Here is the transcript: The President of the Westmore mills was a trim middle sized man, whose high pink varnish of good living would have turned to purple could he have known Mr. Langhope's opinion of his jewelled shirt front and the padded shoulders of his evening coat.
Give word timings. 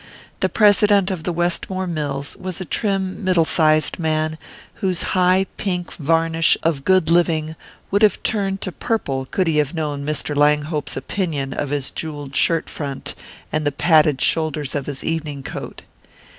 The 0.39 0.49
President 0.49 1.11
of 1.11 1.25
the 1.25 1.31
Westmore 1.31 1.85
mills 1.85 2.35
was 2.37 2.59
a 2.59 2.65
trim 2.65 3.23
middle 3.23 3.45
sized 3.45 3.99
man, 3.99 4.39
whose 4.81 5.03
high 5.13 5.45
pink 5.57 5.93
varnish 5.93 6.57
of 6.63 6.83
good 6.83 7.11
living 7.11 7.55
would 7.91 8.01
have 8.01 8.23
turned 8.23 8.61
to 8.61 8.71
purple 8.71 9.27
could 9.27 9.45
he 9.45 9.57
have 9.57 9.75
known 9.75 10.03
Mr. 10.03 10.35
Langhope's 10.35 10.97
opinion 10.97 11.53
of 11.53 11.69
his 11.69 11.91
jewelled 11.91 12.35
shirt 12.35 12.67
front 12.67 13.13
and 13.53 13.63
the 13.63 13.71
padded 13.71 14.21
shoulders 14.21 14.73
of 14.73 14.87
his 14.87 15.03
evening 15.03 15.43
coat. 15.43 15.83